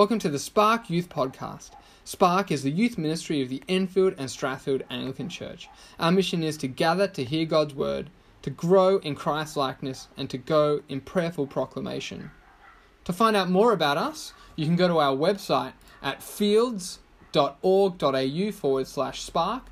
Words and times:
Welcome 0.00 0.20
to 0.20 0.30
the 0.30 0.38
Spark 0.38 0.88
Youth 0.88 1.10
Podcast. 1.10 1.72
Spark 2.04 2.50
is 2.50 2.62
the 2.62 2.70
youth 2.70 2.96
ministry 2.96 3.42
of 3.42 3.50
the 3.50 3.62
Enfield 3.68 4.14
and 4.16 4.30
Strathfield 4.30 4.80
Anglican 4.88 5.28
Church. 5.28 5.68
Our 5.98 6.10
mission 6.10 6.42
is 6.42 6.56
to 6.56 6.68
gather 6.68 7.06
to 7.08 7.22
hear 7.22 7.44
God's 7.44 7.74
word, 7.74 8.08
to 8.40 8.48
grow 8.48 8.96
in 9.00 9.14
Christ 9.14 9.58
likeness, 9.58 10.08
and 10.16 10.30
to 10.30 10.38
go 10.38 10.80
in 10.88 11.02
prayerful 11.02 11.48
proclamation. 11.48 12.30
To 13.04 13.12
find 13.12 13.36
out 13.36 13.50
more 13.50 13.74
about 13.74 13.98
us, 13.98 14.32
you 14.56 14.64
can 14.64 14.74
go 14.74 14.88
to 14.88 15.00
our 15.00 15.14
website 15.14 15.74
at 16.02 16.22
fields.org.au 16.22 18.52
forward 18.52 18.86
slash 18.86 19.20
spark, 19.20 19.64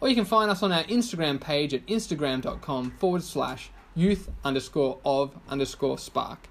or 0.00 0.08
you 0.08 0.14
can 0.14 0.24
find 0.24 0.50
us 0.50 0.62
on 0.62 0.72
our 0.72 0.84
Instagram 0.84 1.38
page 1.38 1.74
at 1.74 1.86
instagram.com 1.88 2.92
forward 2.92 3.22
slash 3.22 3.68
youth 3.94 4.30
underscore 4.44 4.98
of 5.04 5.38
underscore 5.50 5.98
spark. 5.98 6.48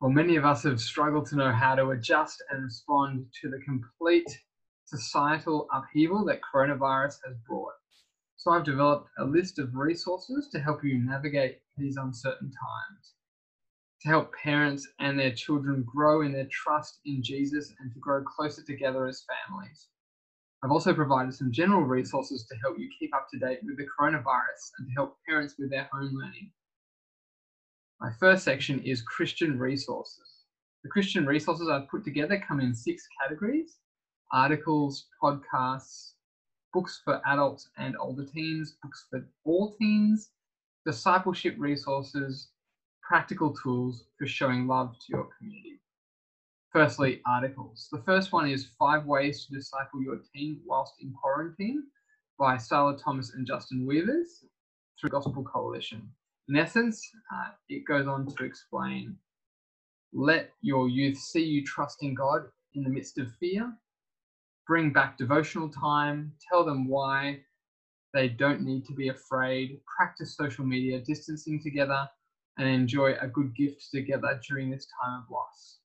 Well, 0.00 0.10
many 0.10 0.36
of 0.36 0.44
us 0.44 0.62
have 0.64 0.78
struggled 0.78 1.26
to 1.28 1.36
know 1.36 1.52
how 1.52 1.74
to 1.74 1.90
adjust 1.90 2.42
and 2.50 2.64
respond 2.64 3.26
to 3.40 3.48
the 3.48 3.60
complete 3.64 4.28
societal 4.84 5.66
upheaval 5.72 6.22
that 6.26 6.40
coronavirus 6.42 7.16
has 7.26 7.36
brought. 7.48 7.72
So 8.36 8.50
I've 8.50 8.64
developed 8.64 9.08
a 9.18 9.24
list 9.24 9.58
of 9.58 9.74
resources 9.74 10.48
to 10.52 10.60
help 10.60 10.84
you 10.84 10.98
navigate 10.98 11.60
these 11.78 11.96
uncertain 11.96 12.50
times, 12.50 13.14
to 14.02 14.08
help 14.08 14.34
parents 14.34 14.86
and 14.98 15.18
their 15.18 15.32
children 15.32 15.82
grow 15.82 16.20
in 16.20 16.32
their 16.32 16.48
trust 16.52 17.00
in 17.06 17.22
Jesus 17.22 17.72
and 17.80 17.90
to 17.90 17.98
grow 17.98 18.22
closer 18.22 18.62
together 18.62 19.06
as 19.06 19.24
families. 19.48 19.88
I've 20.62 20.72
also 20.72 20.92
provided 20.92 21.32
some 21.32 21.50
general 21.50 21.82
resources 21.82 22.46
to 22.46 22.56
help 22.56 22.78
you 22.78 22.90
keep 22.98 23.14
up 23.14 23.28
to 23.32 23.38
date 23.38 23.60
with 23.64 23.78
the 23.78 23.86
coronavirus 23.98 24.72
and 24.78 24.88
to 24.88 24.92
help 24.94 25.16
parents 25.26 25.54
with 25.58 25.70
their 25.70 25.88
home 25.90 26.12
learning. 26.12 26.52
My 28.00 28.12
first 28.20 28.44
section 28.44 28.80
is 28.80 29.00
Christian 29.00 29.58
resources. 29.58 30.44
The 30.82 30.90
Christian 30.90 31.24
resources 31.24 31.68
I've 31.68 31.88
put 31.88 32.04
together 32.04 32.38
come 32.46 32.60
in 32.60 32.74
six 32.74 33.08
categories 33.20 33.78
articles, 34.32 35.06
podcasts, 35.22 36.12
books 36.74 37.00
for 37.04 37.22
adults 37.26 37.70
and 37.78 37.96
older 37.98 38.26
teens, 38.26 38.76
books 38.82 39.06
for 39.08 39.26
all 39.44 39.74
teens, 39.78 40.30
discipleship 40.84 41.54
resources, 41.58 42.48
practical 43.02 43.54
tools 43.54 44.04
for 44.18 44.26
showing 44.26 44.66
love 44.66 44.92
to 44.98 45.06
your 45.08 45.28
community. 45.38 45.80
Firstly, 46.72 47.22
articles. 47.26 47.88
The 47.90 48.02
first 48.02 48.32
one 48.32 48.50
is 48.50 48.68
Five 48.78 49.06
Ways 49.06 49.46
to 49.46 49.54
Disciple 49.54 50.02
Your 50.02 50.20
Teen 50.34 50.60
Whilst 50.66 50.94
in 51.00 51.14
Quarantine 51.14 51.84
by 52.38 52.56
Starla 52.56 53.02
Thomas 53.02 53.32
and 53.32 53.46
Justin 53.46 53.86
Weavers 53.86 54.44
through 55.00 55.10
Gospel 55.10 55.44
Coalition. 55.44 56.10
In 56.48 56.56
essence, 56.56 57.10
uh, 57.34 57.50
it 57.68 57.84
goes 57.84 58.06
on 58.06 58.26
to 58.26 58.44
explain 58.44 59.16
let 60.12 60.50
your 60.62 60.88
youth 60.88 61.18
see 61.18 61.42
you 61.44 61.64
trusting 61.64 62.14
God 62.14 62.42
in 62.74 62.84
the 62.84 62.90
midst 62.90 63.18
of 63.18 63.34
fear, 63.38 63.72
bring 64.66 64.92
back 64.92 65.18
devotional 65.18 65.68
time, 65.68 66.32
tell 66.48 66.64
them 66.64 66.88
why 66.88 67.40
they 68.14 68.28
don't 68.28 68.62
need 68.62 68.86
to 68.86 68.94
be 68.94 69.08
afraid, 69.08 69.80
practice 69.96 70.36
social 70.36 70.64
media 70.64 71.00
distancing 71.00 71.60
together, 71.62 72.08
and 72.58 72.68
enjoy 72.68 73.14
a 73.20 73.28
good 73.28 73.54
gift 73.54 73.84
together 73.92 74.40
during 74.48 74.70
this 74.70 74.86
time 75.02 75.22
of 75.22 75.30
loss. 75.30 75.78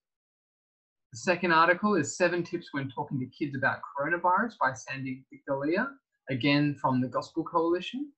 The 1.11 1.17
second 1.17 1.51
article 1.51 1.95
is 1.95 2.15
Seven 2.15 2.43
Tips 2.43 2.69
When 2.71 2.89
Talking 2.89 3.19
to 3.19 3.25
Kids 3.25 3.55
About 3.57 3.81
Coronavirus 3.97 4.53
by 4.61 4.73
Sandy 4.73 5.25
Victoria, 5.29 5.89
again 6.29 6.75
from 6.79 7.01
the 7.01 7.09
Gospel 7.09 7.43
Coalition 7.43 8.11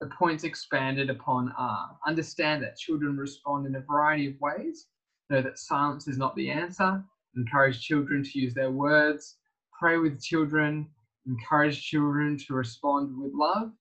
the 0.00 0.06
points 0.06 0.44
expanded 0.44 1.10
upon 1.10 1.52
are. 1.58 1.96
Understand 2.06 2.62
that 2.62 2.78
children 2.78 3.16
respond 3.16 3.66
in 3.66 3.74
a 3.76 3.80
variety 3.80 4.28
of 4.28 4.40
ways, 4.40 4.86
know 5.28 5.42
that 5.42 5.58
silence 5.58 6.08
is 6.08 6.16
not 6.16 6.34
the 6.36 6.50
answer, 6.50 7.04
encourage 7.36 7.80
children 7.80 8.22
to 8.24 8.38
use 8.38 8.54
their 8.54 8.70
words, 8.70 9.36
pray 9.78 9.98
with 9.98 10.22
children, 10.22 10.88
encourage 11.26 11.82
children 11.82 12.38
to 12.46 12.54
respond 12.54 13.16
with 13.16 13.32
love, 13.34 13.72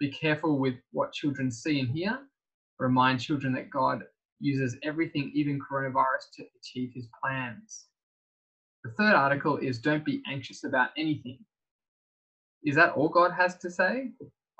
be 0.00 0.10
careful 0.10 0.58
with 0.58 0.74
what 0.92 1.12
children 1.12 1.50
see 1.50 1.80
and 1.80 1.90
hear, 1.90 2.18
remind 2.78 3.20
children 3.20 3.52
that 3.52 3.70
God 3.70 4.02
uses 4.40 4.76
everything, 4.82 5.30
even 5.34 5.60
coronavirus, 5.60 6.30
to 6.34 6.44
achieve 6.58 6.90
his 6.94 7.06
plans. 7.22 7.86
The 8.82 8.90
third 8.92 9.14
article 9.14 9.58
is 9.58 9.78
Don't 9.78 10.04
be 10.04 10.22
anxious 10.26 10.64
about 10.64 10.90
anything. 10.96 11.38
Is 12.64 12.76
that 12.76 12.92
all 12.92 13.08
God 13.08 13.32
has 13.32 13.56
to 13.58 13.70
say? 13.70 14.10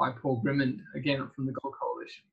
By 0.00 0.12
Paul 0.12 0.40
Grimmond, 0.42 0.80
again 0.96 1.28
from 1.36 1.44
the 1.44 1.52
Gospel 1.52 1.74
Coalition. 1.78 2.24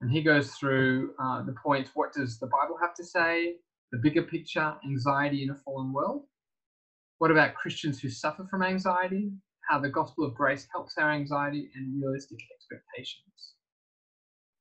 And 0.00 0.10
he 0.10 0.22
goes 0.22 0.52
through 0.52 1.12
uh, 1.22 1.42
the 1.42 1.54
points 1.62 1.90
what 1.92 2.14
does 2.14 2.38
the 2.38 2.46
Bible 2.46 2.78
have 2.80 2.94
to 2.94 3.04
say, 3.04 3.56
the 3.92 3.98
bigger 3.98 4.22
picture, 4.22 4.74
anxiety 4.82 5.42
in 5.42 5.50
a 5.50 5.54
fallen 5.54 5.92
world. 5.92 6.22
What 7.18 7.30
about 7.30 7.54
Christians 7.54 8.00
who 8.00 8.08
suffer 8.08 8.46
from 8.50 8.62
anxiety, 8.62 9.30
how 9.68 9.78
the 9.78 9.90
gospel 9.90 10.24
of 10.24 10.34
grace 10.34 10.66
helps 10.72 10.96
our 10.96 11.12
anxiety, 11.12 11.70
and 11.74 12.02
realistic 12.02 12.38
expectations. 12.56 13.54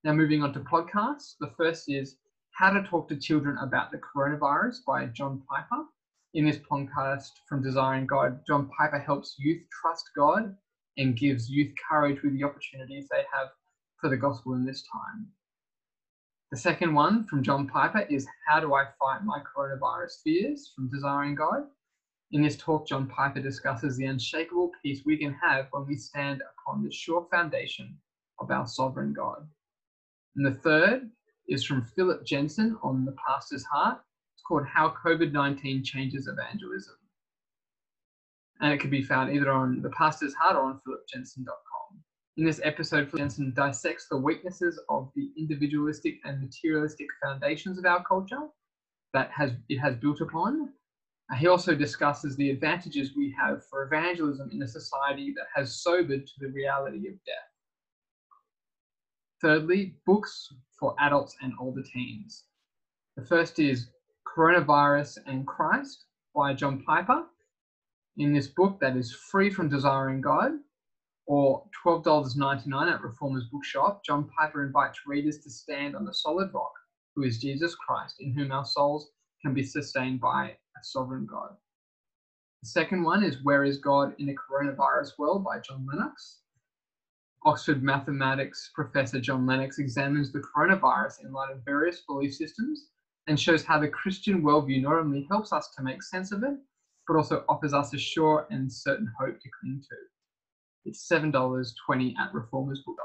Now, 0.04 0.12
moving 0.12 0.44
on 0.44 0.54
to 0.54 0.60
podcasts. 0.60 1.36
The 1.40 1.54
first 1.58 1.86
is 1.88 2.18
How 2.52 2.72
to 2.72 2.84
Talk 2.84 3.08
to 3.08 3.16
Children 3.16 3.58
About 3.60 3.92
the 3.92 4.00
Coronavirus 4.00 4.84
by 4.86 5.06
John 5.06 5.42
Piper. 5.50 5.86
In 6.34 6.46
this 6.46 6.58
podcast 6.58 7.30
from 7.48 7.64
Desiring 7.64 8.08
God, 8.08 8.42
John 8.46 8.70
Piper 8.78 9.00
helps 9.00 9.36
youth 9.40 9.62
trust 9.81 10.10
God 10.18 10.56
and 10.97 11.18
gives 11.18 11.50
youth 11.50 11.74
courage 11.90 12.22
with 12.22 12.34
the 12.34 12.44
opportunities 12.44 13.07
they 13.09 13.24
have 13.34 13.50
for 14.00 14.09
the 14.09 14.18
gospel 14.18 14.53
in 14.53 14.66
this 14.66 14.84
time. 14.91 15.28
The 16.52 16.57
second 16.57 16.94
one 16.94 17.24
from 17.25 17.44
John 17.44 17.68
Piper 17.68 18.06
is 18.09 18.28
How 18.46 18.59
Do 18.59 18.74
I 18.74 18.85
Fight 19.00 19.24
My 19.24 19.41
Coronavirus 19.41 20.22
Fears 20.24 20.74
from 20.75 20.90
Desiring 20.90 21.35
God. 21.35 21.63
In 22.34 22.41
this 22.41 22.57
talk, 22.57 22.88
John 22.88 23.07
Piper 23.07 23.40
discusses 23.40 23.96
the 23.96 24.06
unshakable 24.06 24.72
peace 24.81 25.03
we 25.06 25.18
can 25.18 25.34
have 25.41 25.68
when 25.72 25.88
we 25.88 25.96
stand 25.96 26.41
upon 26.41 26.84
the 26.84 26.91
sure 26.91 27.28
foundation 27.31 27.97
of 28.40 28.51
our 28.51 28.68
sovereign 28.68 29.13
God. 29.13 29.47
And 30.35 30.46
the 30.46 30.59
third 30.59 31.09
is 31.47 31.63
from 31.63 31.85
Philip 31.85 32.25
Jensen 32.25 32.78
on 32.84 33.06
The 33.06 33.16
Pastor's 33.25 33.63
Heart. 33.66 34.00
It's 34.35 34.44
called 34.44 34.66
How 34.66 34.94
COVID 35.06 35.31
19 35.31 35.84
Changes 35.84 36.28
Evangelism 36.28 36.96
and 38.62 38.72
it 38.72 38.80
can 38.80 38.90
be 38.90 39.02
found 39.02 39.34
either 39.34 39.52
on 39.52 39.82
The 39.82 39.90
Pastor's 39.90 40.36
Heart 40.36 40.56
or 40.56 40.64
on 40.64 40.80
philipjensen.com. 40.88 42.00
In 42.38 42.46
this 42.46 42.62
episode, 42.64 43.10
Philip 43.10 43.24
Jensen 43.24 43.54
dissects 43.56 44.08
the 44.10 44.18
weaknesses 44.18 44.80
of 44.90 45.12
the 45.16 45.32
individualistic 45.38 46.16
and 46.24 46.40
materialistic 46.40 47.08
foundations 47.22 47.78
of 47.78 47.86
our 47.86 48.04
culture 48.06 48.48
that 49.14 49.32
has 49.32 49.52
it 49.68 49.80
has 49.80 49.96
built 49.96 50.22
upon. 50.22 50.70
Uh, 51.32 51.36
he 51.36 51.48
also 51.48 51.76
discusses 51.76 52.36
the 52.36 52.52
advantages 52.52 53.16
we 53.16 53.36
have 53.38 53.66
for 53.70 53.84
evangelism 53.84 54.50
in 54.54 54.62
a 54.62 54.68
society 54.68 55.34
that 55.36 55.48
has 55.54 55.82
sobered 55.82 56.26
to 56.26 56.34
the 56.40 56.48
reality 56.50 57.08
of 57.10 57.16
death. 57.26 57.52
Thirdly, 59.42 59.96
books 60.06 60.48
for 60.80 60.96
adults 61.00 61.36
and 61.42 61.54
older 61.60 61.84
teens. 61.84 62.46
The 63.18 63.26
first 63.26 63.60
is 63.60 63.90
Coronavirus 64.38 65.18
and 65.26 65.46
Christ 65.46 66.06
by 66.34 66.54
John 66.54 66.82
Piper 66.84 67.26
in 68.22 68.34
this 68.34 68.48
book 68.48 68.80
that 68.80 68.96
is 68.96 69.12
free 69.12 69.50
from 69.50 69.68
Desiring 69.68 70.22
God 70.22 70.52
or 71.26 71.64
$12.99 71.84 72.94
at 72.94 73.02
Reformers 73.02 73.46
Bookshop, 73.52 74.06
John 74.06 74.30
Piper 74.38 74.64
invites 74.64 75.08
readers 75.08 75.40
to 75.40 75.50
stand 75.50 75.96
on 75.96 76.06
the 76.06 76.14
solid 76.14 76.54
rock, 76.54 76.74
who 77.16 77.24
is 77.24 77.40
Jesus 77.40 77.74
Christ, 77.74 78.18
in 78.20 78.31
whom 78.34 78.52
our 78.52 78.66
souls 78.66 79.10
can 79.42 79.56
be 79.56 79.64
sustained 79.64 80.22
by 80.22 80.50
a 80.50 80.84
sovereign 80.84 81.25
God. 81.25 81.56
The 82.62 82.69
second 82.69 83.01
one 83.04 83.24
is 83.24 83.44
Where 83.44 83.63
is 83.63 83.80
God 83.80 84.13
in 84.19 84.30
a 84.30 84.36
Coronavirus 84.36 85.18
World 85.18 85.44
by 85.44 85.60
John 85.60 85.88
Lennox. 85.92 86.42
Oxford 87.44 87.81
mathematics 87.81 88.69
professor 88.75 89.19
John 89.19 89.48
Lennox 89.48 89.80
examines 89.80 90.31
the 90.31 90.44
coronavirus 90.56 91.25
in 91.25 91.31
light 91.31 91.51
of 91.51 91.66
various 91.66 92.01
belief 92.01 92.36
systems 92.36 92.86
and 93.25 93.40
shows 93.40 93.63
how 93.63 93.80
the 93.80 93.88
Christian 93.88 94.44
worldview 94.44 94.84
not 94.84 95.00
only 95.00 95.25
helps 95.28 95.51
us 95.51 95.72
to 95.75 95.81
make 95.81 96.04
sense 96.04 96.31
of 96.31 96.44
it, 96.44 96.54
but 97.07 97.18
also 97.18 97.44
offers 97.50 97.74
us 97.74 97.94
a 97.94 97.98
sure 97.98 98.48
and 98.50 98.71
certain 98.71 99.12
hope 99.19 99.39
to 99.39 99.50
cling 99.59 99.81
to. 99.81 99.95
It's 100.86 101.07
$7.20 101.07 102.18
at 102.18 102.33
Reformers 102.33 102.81
Book. 102.86 102.98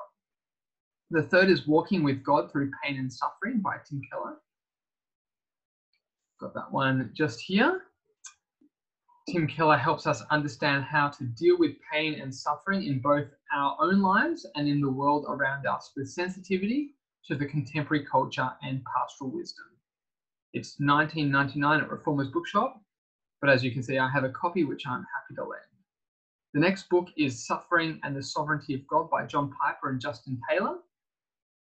The 1.10 1.22
third 1.22 1.50
is 1.50 1.66
Walking 1.66 2.02
with 2.02 2.24
God 2.24 2.50
Through 2.50 2.70
Pain 2.82 2.98
and 2.98 3.12
Suffering 3.12 3.60
by 3.60 3.76
Tim 3.88 4.00
Keller. 4.10 4.36
Got 6.40 6.54
that 6.54 6.72
one 6.72 7.12
just 7.14 7.40
here. 7.40 7.82
Tim 9.28 9.46
Keller 9.46 9.76
helps 9.76 10.06
us 10.06 10.22
understand 10.30 10.84
how 10.84 11.08
to 11.08 11.24
deal 11.24 11.58
with 11.58 11.72
pain 11.92 12.20
and 12.20 12.34
suffering 12.34 12.84
in 12.84 13.00
both 13.00 13.26
our 13.54 13.76
own 13.80 14.00
lives 14.00 14.46
and 14.54 14.68
in 14.68 14.80
the 14.80 14.90
world 14.90 15.26
around 15.28 15.66
us 15.66 15.92
with 15.96 16.08
sensitivity 16.08 16.94
to 17.26 17.34
the 17.34 17.46
contemporary 17.46 18.04
culture 18.04 18.50
and 18.62 18.82
pastoral 18.84 19.30
wisdom. 19.30 19.66
It's 20.52 20.76
19.99 20.80 21.82
at 21.82 21.90
Reformers 21.90 22.28
Bookshop 22.28 22.80
but 23.40 23.50
as 23.50 23.62
you 23.62 23.70
can 23.70 23.82
see, 23.82 23.98
I 23.98 24.08
have 24.10 24.24
a 24.24 24.30
copy 24.30 24.64
which 24.64 24.86
I'm 24.86 25.04
happy 25.14 25.34
to 25.36 25.42
lend. 25.44 25.62
The 26.54 26.60
next 26.60 26.88
book 26.88 27.08
is 27.16 27.46
Suffering 27.46 28.00
and 28.02 28.16
the 28.16 28.22
Sovereignty 28.22 28.74
of 28.74 28.86
God 28.86 29.10
by 29.10 29.26
John 29.26 29.52
Piper 29.60 29.90
and 29.90 30.00
Justin 30.00 30.40
Taylor. 30.48 30.76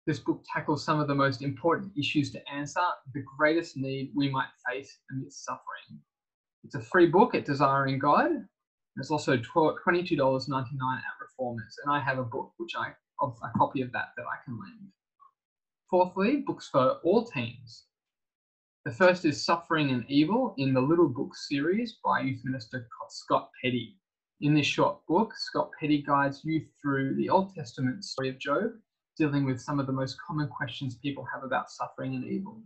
This 0.07 0.19
book 0.19 0.43
tackles 0.53 0.85
some 0.85 0.99
of 0.99 1.07
the 1.07 1.15
most 1.15 1.41
important 1.41 1.91
issues 1.97 2.31
to 2.31 2.49
answer, 2.49 2.81
the 3.13 3.23
greatest 3.37 3.75
need 3.75 4.11
we 4.15 4.29
might 4.29 4.49
face 4.69 4.99
amidst 5.11 5.43
suffering. 5.43 5.99
It's 6.63 6.75
a 6.75 6.81
free 6.81 7.07
book 7.07 7.35
at 7.35 7.45
Desiring 7.45 7.99
God. 7.99 8.31
It's 8.97 9.11
also 9.11 9.35
$22.99 9.37 10.49
at 10.49 11.03
Reformers, 11.19 11.75
and 11.83 11.93
I 11.93 11.99
have 11.99 12.19
a 12.19 12.23
book 12.23 12.53
which 12.57 12.73
I 12.77 12.93
a 13.21 13.57
copy 13.57 13.81
of 13.81 13.91
that 13.93 14.09
that 14.17 14.23
I 14.23 14.43
can 14.43 14.59
lend. 14.59 14.91
Fourthly, 15.89 16.37
books 16.37 16.67
for 16.69 16.97
all 17.03 17.25
teens. 17.25 17.85
The 18.85 18.91
first 18.91 19.25
is 19.25 19.43
Suffering 19.43 19.89
and 19.89 20.05
Evil 20.07 20.53
in 20.59 20.71
the 20.71 20.79
Little 20.79 21.07
Book 21.09 21.35
series 21.35 21.97
by 22.05 22.21
Youth 22.21 22.41
Minister 22.43 22.87
Scott 23.09 23.49
Petty. 23.59 23.97
In 24.41 24.53
this 24.53 24.67
short 24.67 24.99
book, 25.07 25.33
Scott 25.35 25.71
Petty 25.79 26.03
guides 26.03 26.45
youth 26.45 26.69
through 26.79 27.15
the 27.15 27.27
Old 27.27 27.55
Testament 27.55 28.03
story 28.03 28.29
of 28.29 28.37
Job, 28.37 28.73
dealing 29.17 29.43
with 29.43 29.59
some 29.59 29.79
of 29.79 29.87
the 29.87 29.91
most 29.91 30.17
common 30.21 30.47
questions 30.49 30.99
people 31.01 31.25
have 31.33 31.43
about 31.43 31.71
suffering 31.71 32.13
and 32.13 32.25
evil. 32.25 32.61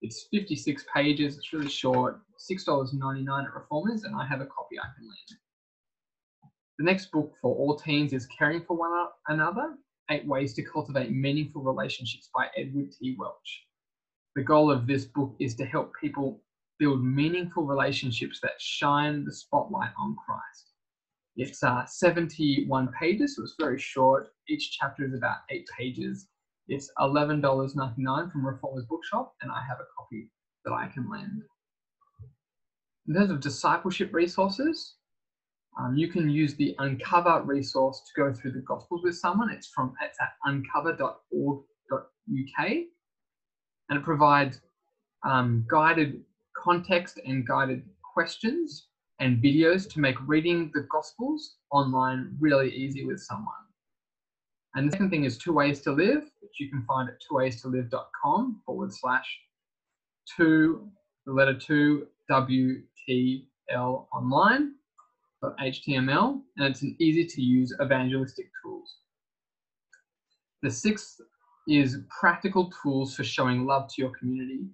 It's 0.00 0.28
56 0.30 0.84
pages, 0.94 1.36
it's 1.38 1.52
really 1.52 1.68
short, 1.68 2.20
$6.99 2.48 3.44
at 3.44 3.52
Reformers, 3.52 4.04
and 4.04 4.14
I 4.14 4.24
have 4.26 4.40
a 4.40 4.46
copy 4.46 4.78
I 4.78 4.86
can 4.96 5.08
lend. 5.08 5.40
The 6.78 6.84
next 6.84 7.10
book 7.10 7.32
for 7.42 7.52
all 7.52 7.74
teens 7.74 8.12
is 8.12 8.26
Caring 8.26 8.62
for 8.64 8.76
One 8.76 9.08
Another 9.26 9.74
Eight 10.08 10.24
Ways 10.24 10.54
to 10.54 10.62
Cultivate 10.62 11.10
Meaningful 11.10 11.62
Relationships 11.62 12.30
by 12.32 12.46
Edward 12.56 12.92
T. 12.92 13.16
Welch. 13.18 13.66
The 14.36 14.42
goal 14.42 14.70
of 14.70 14.86
this 14.86 15.04
book 15.04 15.34
is 15.38 15.54
to 15.56 15.64
help 15.64 15.92
people 16.00 16.42
build 16.78 17.04
meaningful 17.04 17.64
relationships 17.64 18.40
that 18.42 18.60
shine 18.60 19.24
the 19.24 19.32
spotlight 19.32 19.90
on 19.98 20.16
Christ. 20.26 20.72
It's 21.36 21.62
uh, 21.62 21.84
71 21.86 22.88
pages, 22.98 23.36
so 23.36 23.42
it's 23.42 23.54
very 23.58 23.78
short. 23.78 24.28
Each 24.48 24.76
chapter 24.78 25.04
is 25.04 25.14
about 25.14 25.38
eight 25.50 25.66
pages. 25.76 26.28
It's 26.68 26.90
$11.99 26.98 28.32
from 28.32 28.46
Reformers 28.46 28.86
Bookshop, 28.88 29.34
and 29.42 29.52
I 29.52 29.62
have 29.68 29.78
a 29.78 29.86
copy 29.96 30.30
that 30.64 30.72
I 30.72 30.88
can 30.88 31.08
lend. 31.10 31.42
In 33.06 33.14
terms 33.14 33.30
of 33.30 33.40
discipleship 33.40 34.12
resources, 34.12 34.96
um, 35.78 35.96
you 35.96 36.08
can 36.08 36.30
use 36.30 36.54
the 36.54 36.74
Uncover 36.78 37.42
resource 37.44 38.00
to 38.06 38.20
go 38.20 38.32
through 38.32 38.52
the 38.52 38.60
Gospels 38.60 39.02
with 39.04 39.16
someone. 39.16 39.50
It's 39.50 39.68
from 39.68 39.92
it's 40.00 40.18
at 40.20 40.30
uncover.org.uk, 40.44 42.68
and 43.88 43.98
it 43.98 44.04
provides 44.04 44.60
um, 45.24 45.64
guided 45.70 46.22
context 46.56 47.20
and 47.26 47.46
guided 47.46 47.82
questions 48.14 48.88
and 49.20 49.42
videos 49.42 49.88
to 49.92 50.00
make 50.00 50.16
reading 50.26 50.70
the 50.74 50.86
Gospels 50.90 51.56
online 51.70 52.36
really 52.40 52.70
easy 52.70 53.04
with 53.04 53.20
someone. 53.20 53.54
And 54.74 54.88
the 54.88 54.92
second 54.92 55.10
thing 55.10 55.24
is 55.24 55.38
Two 55.38 55.52
Ways 55.52 55.80
to 55.82 55.92
Live, 55.92 56.24
which 56.40 56.58
you 56.58 56.68
can 56.68 56.84
find 56.86 57.08
at 57.08 57.22
twowaystolive.com 57.22 58.62
forward 58.66 58.92
slash 58.92 59.38
two, 60.36 60.88
the 61.26 61.32
letter 61.32 61.54
two, 61.54 62.08
WTL 62.30 62.82
online. 64.12 64.74
HTML, 65.60 66.40
and 66.56 66.66
it's 66.66 66.82
an 66.82 66.96
easy 66.98 67.26
to 67.26 67.42
use 67.42 67.74
evangelistic 67.82 68.46
tools. 68.62 68.96
The 70.62 70.70
sixth 70.70 71.20
is 71.66 71.98
practical 72.08 72.70
tools 72.82 73.14
for 73.14 73.24
showing 73.24 73.64
love 73.64 73.88
to 73.88 74.02
your 74.02 74.12
community. 74.18 74.66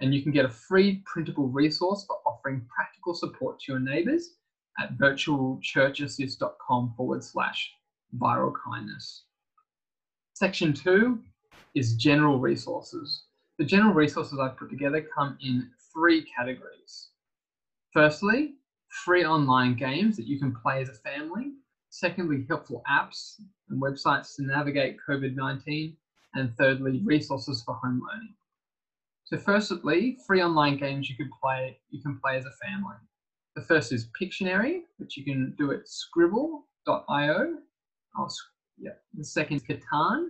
And 0.00 0.14
you 0.14 0.22
can 0.22 0.32
get 0.32 0.44
a 0.44 0.50
free 0.50 1.02
printable 1.06 1.48
resource 1.48 2.04
for 2.06 2.16
offering 2.26 2.66
practical 2.74 3.14
support 3.14 3.60
to 3.60 3.72
your 3.72 3.80
neighbors 3.80 4.34
at 4.78 4.98
virtualchurchassist.com 4.98 6.94
forward 6.96 7.22
slash 7.22 7.70
viral 8.18 8.52
kindness. 8.64 9.24
Section 10.34 10.72
two 10.72 11.20
is 11.74 11.94
general 11.94 12.38
resources. 12.38 13.24
The 13.58 13.64
general 13.64 13.94
resources 13.94 14.38
I've 14.40 14.56
put 14.56 14.70
together 14.70 15.06
come 15.16 15.38
in 15.40 15.70
three 15.92 16.26
categories. 16.36 17.10
Firstly, 17.92 18.54
free 19.04 19.24
online 19.24 19.76
games 19.76 20.16
that 20.16 20.26
you 20.26 20.38
can 20.38 20.54
play 20.54 20.82
as 20.82 20.88
a 20.88 20.94
family. 20.94 21.52
Secondly, 21.90 22.44
helpful 22.48 22.82
apps 22.90 23.36
and 23.70 23.80
websites 23.80 24.34
to 24.36 24.42
navigate 24.42 24.96
COVID 25.08 25.36
19. 25.36 25.96
And 26.34 26.56
thirdly, 26.56 27.00
resources 27.04 27.62
for 27.64 27.74
home 27.74 28.02
learning. 28.10 28.34
So, 29.24 29.38
firstly, 29.38 30.18
free 30.26 30.42
online 30.42 30.76
games 30.76 31.08
you 31.08 31.16
can 31.16 31.30
play 31.42 31.78
you 31.90 32.02
can 32.02 32.18
play 32.22 32.36
as 32.36 32.44
a 32.44 32.52
family. 32.66 32.96
The 33.56 33.62
first 33.62 33.92
is 33.92 34.10
Pictionary, 34.20 34.82
which 34.98 35.16
you 35.16 35.24
can 35.24 35.54
do 35.56 35.72
at 35.72 35.86
skribbl.io. 35.86 37.54
Oh, 38.18 38.28
yeah. 38.78 38.90
The 39.14 39.24
second 39.24 39.56
is 39.56 39.62
Catan, 39.62 40.28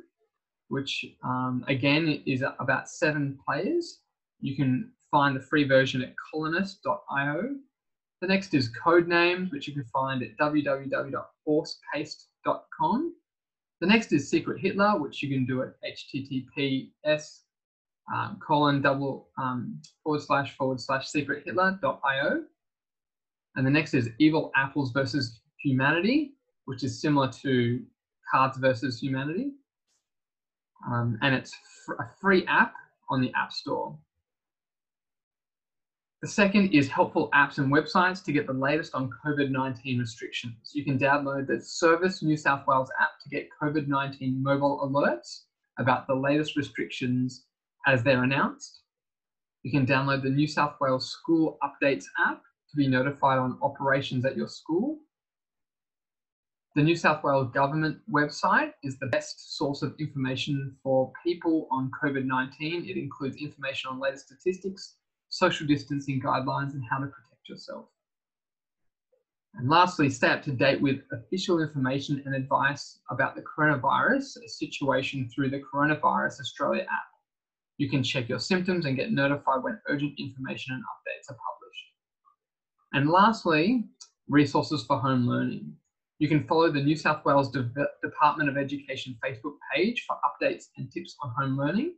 which 0.69 1.05
um, 1.23 1.65
again 1.69 2.23
is 2.27 2.43
about 2.61 2.89
seven 2.89 3.39
players. 3.47 4.01
You 4.41 4.57
can 4.57 4.91
find 5.11 5.35
the 5.35 5.41
free 5.41 5.65
version 5.65 6.03
at 6.03 6.15
colonist.io. 6.31 7.57
The 8.21 8.29
next 8.29 8.55
is 8.55 8.69
code 8.69 9.09
names, 9.09 9.51
which 9.53 9.67
you 9.69 9.75
can 9.75 9.85
find 9.85 10.23
at 10.23 10.37
www.horsepaste.com. 10.39 13.15
The 13.81 13.87
next 13.87 14.13
is 14.13 14.29
Secret 14.31 14.61
Hitler, 14.61 14.99
which 14.99 15.23
you 15.23 15.29
can 15.29 15.45
do 15.45 15.63
at 15.63 15.75
https 15.83 17.41
um, 18.13 18.39
colon 18.47 18.83
double 18.83 19.29
um, 19.39 19.81
forward 20.03 20.23
slash 20.23 20.57
forward 20.57 20.81
slash 20.81 21.11
secrethitler.io. 21.11 22.45
And 23.57 23.67
the 23.67 23.71
next 23.71 23.95
is 23.95 24.11
Evil 24.19 24.51
Apples 24.57 24.93
versus 24.93 25.41
Humanity, 25.63 26.35
which 26.67 26.83
is 26.85 27.01
similar 27.01 27.31
to 27.43 27.83
Cards 28.31 28.59
versus 28.59 29.01
Humanity. 29.01 29.53
Um, 30.87 31.19
and 31.23 31.35
it's 31.35 31.55
fr- 31.87 31.95
a 31.95 32.11
free 32.21 32.45
app 32.47 32.75
on 33.09 33.21
the 33.21 33.33
App 33.35 33.53
Store. 33.53 33.97
The 36.25 36.31
second 36.31 36.73
is 36.73 36.89
helpful 36.89 37.29
apps 37.35 37.59
and 37.59 37.71
websites 37.71 38.25
to 38.25 38.33
get 38.33 38.47
the 38.47 38.55
latest 38.55 38.95
on 38.95 39.11
COVID 39.23 39.51
19 39.51 39.99
restrictions. 39.99 40.73
You 40.73 40.83
can 40.83 40.99
download 40.99 41.47
the 41.47 41.61
Service 41.61 42.23
New 42.23 42.39
South 42.39 42.67
Wales 42.67 42.89
app 42.99 43.21
to 43.23 43.29
get 43.29 43.47
COVID 43.61 43.89
19 43.89 44.43
mobile 44.43 44.81
alerts 44.91 45.43
about 45.79 46.07
the 46.07 46.15
latest 46.15 46.57
restrictions 46.57 47.45
as 47.87 48.03
they're 48.03 48.23
announced. 48.23 48.81
You 49.65 49.71
can 49.71 49.85
download 49.85 50.23
the 50.23 50.31
New 50.31 50.47
South 50.47 50.77
Wales 50.81 51.11
School 51.11 51.59
Updates 51.63 52.07
app 52.19 52.41
to 52.71 52.77
be 52.79 52.89
notified 52.89 53.37
on 53.37 53.59
operations 53.61 54.25
at 54.25 54.35
your 54.35 54.49
school. 54.49 55.01
The 56.75 56.83
New 56.83 56.97
South 56.97 57.23
Wales 57.23 57.53
Government 57.53 57.99
website 58.11 58.73
is 58.83 58.99
the 58.99 59.09
best 59.09 59.59
source 59.59 59.83
of 59.83 59.95
information 60.01 60.75
for 60.83 61.13
people 61.23 61.69
on 61.71 61.91
COVID 62.03 62.25
19. 62.25 62.89
It 62.89 62.97
includes 62.97 63.37
information 63.37 63.91
on 63.91 64.01
latest 64.01 64.29
statistics 64.29 64.95
social 65.35 65.67
distancing 65.67 66.23
guidelines, 66.23 66.75
and 66.75 66.83
how 66.89 66.99
to 66.99 67.07
protect 67.07 67.49
yourself. 67.49 67.87
And 69.55 69.69
lastly, 69.69 70.09
stay 70.09 70.29
up 70.29 70.43
to 70.45 70.53
date 70.53 70.81
with 70.81 71.01
official 71.13 71.61
information 71.61 72.23
and 72.25 72.35
advice 72.35 73.01
about 73.11 73.35
the 73.35 73.43
coronavirus 73.43 74.39
situation 74.47 75.29
through 75.29 75.51
the 75.51 75.61
Coronavirus 75.61 76.41
Australia 76.41 76.83
app. 76.83 77.11
You 77.79 77.91
can 77.91 78.03
check 78.03 78.29
your 78.29 78.39
symptoms 78.39 78.87
and 78.87 78.97
get 78.97 79.13
notified 79.13 79.63
when 79.63 79.81
urgent 79.89 80.15
information 80.19 80.75
and 80.75 80.83
updates 80.83 81.33
are 81.33 81.39
published. 81.51 81.85
And 82.93 83.11
lastly, 83.11 83.85
resources 84.29 84.85
for 84.87 84.99
home 84.99 85.27
learning. 85.27 85.73
You 86.21 86.29
can 86.29 86.47
follow 86.47 86.71
the 86.71 86.83
New 86.83 86.97
South 86.97 87.25
Wales 87.25 87.51
De 87.51 87.69
Department 88.03 88.49
of 88.49 88.57
Education 88.57 89.19
Facebook 89.25 89.57
page 89.75 90.05
for 90.07 90.17
updates 90.25 90.67
and 90.77 90.91
tips 90.93 91.17
on 91.23 91.33
home 91.37 91.59
learning. 91.59 91.95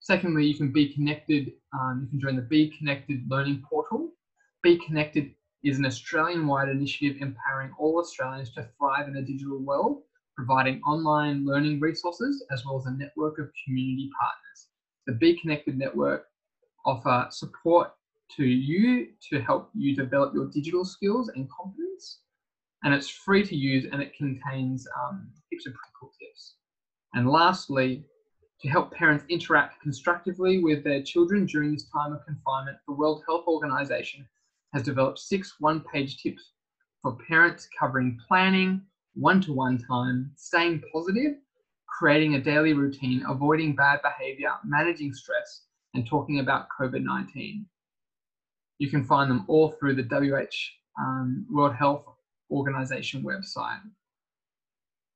Secondly, 0.00 0.46
you 0.46 0.54
can 0.54 0.72
be 0.72 0.92
connected. 0.92 1.52
Um, 1.74 2.00
you 2.02 2.08
can 2.08 2.20
join 2.20 2.36
the 2.36 2.42
Be 2.42 2.74
Connected 2.76 3.22
Learning 3.28 3.62
Portal. 3.68 4.12
Be 4.62 4.78
Connected 4.78 5.34
is 5.62 5.78
an 5.78 5.84
Australian-wide 5.84 6.70
initiative 6.70 7.20
empowering 7.20 7.70
all 7.78 7.98
Australians 7.98 8.50
to 8.54 8.66
thrive 8.78 9.08
in 9.08 9.16
a 9.16 9.22
digital 9.22 9.58
world, 9.58 10.02
providing 10.34 10.80
online 10.86 11.44
learning 11.44 11.80
resources 11.80 12.42
as 12.50 12.64
well 12.64 12.78
as 12.78 12.86
a 12.86 12.92
network 12.92 13.38
of 13.38 13.50
community 13.64 14.10
partners. 14.18 14.68
The 15.06 15.12
Be 15.12 15.38
Connected 15.38 15.76
network 15.76 16.24
offer 16.86 17.26
support 17.30 17.92
to 18.36 18.44
you 18.44 19.08
to 19.28 19.40
help 19.42 19.70
you 19.74 19.94
develop 19.94 20.32
your 20.32 20.46
digital 20.46 20.86
skills 20.86 21.28
and 21.34 21.46
confidence. 21.50 22.20
And 22.84 22.94
it's 22.94 23.08
free 23.10 23.44
to 23.44 23.54
use 23.54 23.84
and 23.92 24.00
it 24.00 24.16
contains 24.16 24.86
um, 24.98 25.28
tips 25.50 25.66
and 25.66 25.74
practical 25.74 26.10
tips. 26.18 26.54
And 27.12 27.28
lastly, 27.28 28.06
to 28.62 28.68
help 28.68 28.92
parents 28.92 29.24
interact 29.28 29.80
constructively 29.80 30.62
with 30.62 30.84
their 30.84 31.02
children 31.02 31.46
during 31.46 31.72
this 31.72 31.88
time 31.88 32.12
of 32.12 32.24
confinement, 32.26 32.76
the 32.86 32.94
World 32.94 33.22
Health 33.26 33.44
Organization 33.46 34.26
has 34.74 34.82
developed 34.82 35.18
six 35.18 35.56
one 35.60 35.82
page 35.92 36.22
tips 36.22 36.52
for 37.02 37.16
parents 37.26 37.68
covering 37.78 38.18
planning, 38.28 38.82
one 39.14 39.40
to 39.40 39.52
one 39.52 39.78
time, 39.78 40.30
staying 40.36 40.82
positive, 40.92 41.36
creating 41.88 42.34
a 42.34 42.40
daily 42.40 42.74
routine, 42.74 43.24
avoiding 43.28 43.74
bad 43.74 44.00
behavior, 44.02 44.52
managing 44.64 45.12
stress, 45.12 45.62
and 45.94 46.06
talking 46.06 46.40
about 46.40 46.66
COVID 46.78 47.02
19. 47.02 47.66
You 48.78 48.90
can 48.90 49.04
find 49.04 49.30
them 49.30 49.44
all 49.48 49.70
through 49.78 49.94
the 49.94 50.02
WHO 50.02 50.46
um, 51.02 51.46
World 51.50 51.74
Health 51.74 52.04
Organization 52.50 53.22
website. 53.22 53.80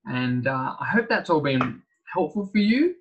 And 0.07 0.47
uh, 0.47 0.77
I 0.79 0.87
hope 0.87 1.09
that's 1.09 1.31
all 1.31 1.41
been 1.41 1.83
helpful 2.13 2.47
for 2.47 2.59
you. 2.59 2.95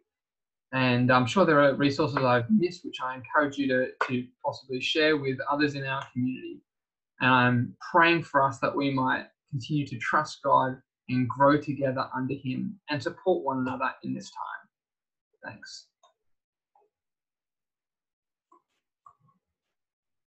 And 0.73 1.11
I'm 1.11 1.27
sure 1.27 1.45
there 1.45 1.61
are 1.63 1.75
resources 1.75 2.17
I've 2.17 2.49
missed, 2.49 2.83
which 2.83 2.97
I 3.03 3.15
encourage 3.15 3.57
you 3.57 3.67
to, 3.67 3.87
to 4.07 4.27
possibly 4.43 4.81
share 4.81 5.17
with 5.17 5.37
others 5.49 5.75
in 5.75 5.85
our 5.85 6.03
community. 6.11 6.61
And 7.21 7.31
I'm 7.31 7.75
praying 7.91 8.23
for 8.23 8.43
us 8.43 8.57
that 8.59 8.75
we 8.75 8.91
might 8.91 9.27
continue 9.51 9.85
to 9.85 9.97
trust 9.99 10.39
God 10.43 10.81
and 11.09 11.29
grow 11.29 11.61
together 11.61 12.09
under 12.15 12.33
Him 12.33 12.79
and 12.89 13.01
support 13.01 13.43
one 13.43 13.59
another 13.59 13.91
in 14.03 14.15
this 14.15 14.31
time. 14.31 15.51
Thanks. 15.53 15.87